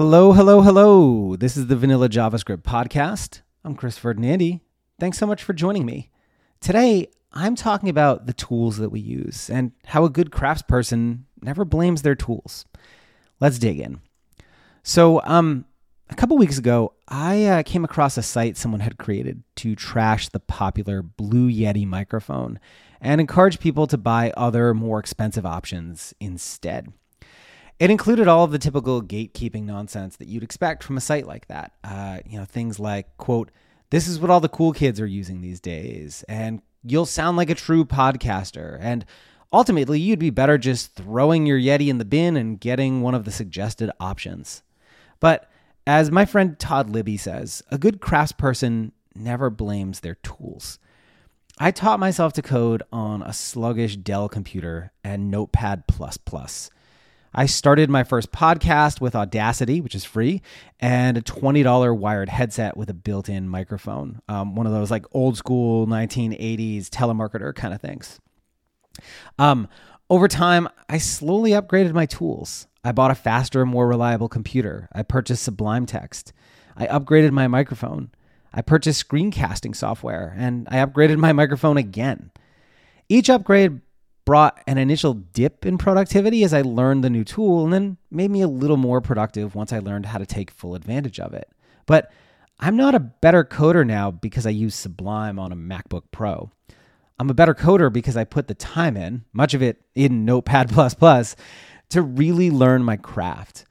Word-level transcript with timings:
Hello, 0.00 0.32
hello, 0.32 0.60
hello. 0.60 1.34
This 1.34 1.56
is 1.56 1.66
the 1.66 1.74
Vanilla 1.74 2.08
JavaScript 2.08 2.62
podcast. 2.62 3.40
I'm 3.64 3.74
Chris 3.74 3.98
Ferdinandi. 3.98 4.60
Thanks 5.00 5.18
so 5.18 5.26
much 5.26 5.42
for 5.42 5.52
joining 5.52 5.84
me. 5.84 6.12
Today, 6.60 7.08
I'm 7.32 7.56
talking 7.56 7.88
about 7.88 8.26
the 8.26 8.32
tools 8.32 8.76
that 8.76 8.90
we 8.90 9.00
use 9.00 9.50
and 9.50 9.72
how 9.86 10.04
a 10.04 10.08
good 10.08 10.30
craftsperson 10.30 11.22
never 11.42 11.64
blames 11.64 12.02
their 12.02 12.14
tools. 12.14 12.64
Let's 13.40 13.58
dig 13.58 13.80
in. 13.80 14.00
So, 14.84 15.20
um, 15.24 15.64
a 16.10 16.14
couple 16.14 16.38
weeks 16.38 16.58
ago, 16.58 16.92
I 17.08 17.46
uh, 17.46 17.62
came 17.64 17.84
across 17.84 18.16
a 18.16 18.22
site 18.22 18.56
someone 18.56 18.78
had 18.78 18.98
created 18.98 19.42
to 19.56 19.74
trash 19.74 20.28
the 20.28 20.38
popular 20.38 21.02
Blue 21.02 21.50
Yeti 21.50 21.84
microphone 21.84 22.60
and 23.00 23.20
encourage 23.20 23.58
people 23.58 23.88
to 23.88 23.98
buy 23.98 24.30
other, 24.36 24.74
more 24.74 25.00
expensive 25.00 25.44
options 25.44 26.14
instead. 26.20 26.92
It 27.78 27.90
included 27.90 28.26
all 28.26 28.44
of 28.44 28.50
the 28.50 28.58
typical 28.58 29.02
gatekeeping 29.02 29.64
nonsense 29.64 30.16
that 30.16 30.28
you'd 30.28 30.42
expect 30.42 30.82
from 30.82 30.96
a 30.96 31.00
site 31.00 31.26
like 31.26 31.46
that. 31.46 31.72
Uh, 31.84 32.18
you 32.26 32.38
know, 32.38 32.44
things 32.44 32.80
like, 32.80 33.16
quote, 33.18 33.50
this 33.90 34.08
is 34.08 34.18
what 34.18 34.30
all 34.30 34.40
the 34.40 34.48
cool 34.48 34.72
kids 34.72 35.00
are 35.00 35.06
using 35.06 35.40
these 35.40 35.60
days, 35.60 36.24
and 36.28 36.60
you'll 36.82 37.06
sound 37.06 37.36
like 37.36 37.50
a 37.50 37.54
true 37.54 37.84
podcaster. 37.84 38.78
And 38.80 39.04
ultimately, 39.52 40.00
you'd 40.00 40.18
be 40.18 40.30
better 40.30 40.58
just 40.58 40.94
throwing 40.94 41.46
your 41.46 41.58
Yeti 41.58 41.88
in 41.88 41.98
the 41.98 42.04
bin 42.04 42.36
and 42.36 42.60
getting 42.60 43.00
one 43.00 43.14
of 43.14 43.24
the 43.24 43.30
suggested 43.30 43.90
options. 44.00 44.62
But 45.20 45.48
as 45.86 46.10
my 46.10 46.26
friend 46.26 46.58
Todd 46.58 46.90
Libby 46.90 47.16
says, 47.16 47.62
a 47.70 47.78
good 47.78 48.00
craftsperson 48.00 48.92
never 49.14 49.50
blames 49.50 50.00
their 50.00 50.16
tools. 50.16 50.78
I 51.58 51.70
taught 51.70 51.98
myself 51.98 52.34
to 52.34 52.42
code 52.42 52.82
on 52.92 53.22
a 53.22 53.32
sluggish 53.32 53.96
Dell 53.96 54.28
computer 54.28 54.92
and 55.02 55.30
Notepad. 55.30 55.84
I 57.34 57.46
started 57.46 57.90
my 57.90 58.04
first 58.04 58.32
podcast 58.32 59.00
with 59.00 59.14
Audacity, 59.14 59.80
which 59.80 59.94
is 59.94 60.04
free, 60.04 60.42
and 60.80 61.16
a 61.16 61.22
$20 61.22 61.96
wired 61.96 62.28
headset 62.28 62.76
with 62.76 62.88
a 62.90 62.94
built 62.94 63.28
in 63.28 63.48
microphone. 63.48 64.20
Um, 64.28 64.54
one 64.54 64.66
of 64.66 64.72
those 64.72 64.90
like 64.90 65.04
old 65.12 65.36
school 65.36 65.86
1980s 65.86 66.88
telemarketer 66.88 67.54
kind 67.54 67.74
of 67.74 67.80
things. 67.80 68.18
Um, 69.38 69.68
over 70.10 70.26
time, 70.26 70.68
I 70.88 70.98
slowly 70.98 71.50
upgraded 71.50 71.92
my 71.92 72.06
tools. 72.06 72.66
I 72.82 72.92
bought 72.92 73.10
a 73.10 73.14
faster, 73.14 73.66
more 73.66 73.86
reliable 73.86 74.28
computer. 74.28 74.88
I 74.92 75.02
purchased 75.02 75.42
Sublime 75.42 75.84
Text. 75.84 76.32
I 76.76 76.86
upgraded 76.86 77.32
my 77.32 77.48
microphone. 77.48 78.10
I 78.54 78.62
purchased 78.62 79.06
screencasting 79.06 79.76
software 79.76 80.34
and 80.36 80.66
I 80.70 80.76
upgraded 80.76 81.18
my 81.18 81.32
microphone 81.32 81.76
again. 81.76 82.30
Each 83.08 83.28
upgrade 83.28 83.80
brought 84.28 84.62
an 84.66 84.76
initial 84.76 85.14
dip 85.14 85.64
in 85.64 85.78
productivity 85.78 86.44
as 86.44 86.52
I 86.52 86.60
learned 86.60 87.02
the 87.02 87.08
new 87.08 87.24
tool 87.24 87.64
and 87.64 87.72
then 87.72 87.96
made 88.10 88.30
me 88.30 88.42
a 88.42 88.46
little 88.46 88.76
more 88.76 89.00
productive 89.00 89.54
once 89.54 89.72
I 89.72 89.78
learned 89.78 90.04
how 90.04 90.18
to 90.18 90.26
take 90.26 90.50
full 90.50 90.74
advantage 90.74 91.18
of 91.18 91.32
it. 91.32 91.48
But 91.86 92.12
I'm 92.60 92.76
not 92.76 92.94
a 92.94 93.00
better 93.00 93.42
coder 93.42 93.86
now 93.86 94.10
because 94.10 94.44
I 94.46 94.50
use 94.50 94.74
Sublime 94.74 95.38
on 95.38 95.50
a 95.50 95.56
MacBook 95.56 96.02
Pro. 96.10 96.50
I'm 97.18 97.30
a 97.30 97.34
better 97.34 97.54
coder 97.54 97.90
because 97.90 98.18
I 98.18 98.24
put 98.24 98.48
the 98.48 98.54
time 98.54 98.98
in, 98.98 99.24
much 99.32 99.54
of 99.54 99.62
it 99.62 99.80
in 99.94 100.26
Notepad, 100.26 100.68
to 101.88 102.02
really 102.02 102.50
learn 102.50 102.84
my 102.84 102.98
craft. 102.98 103.64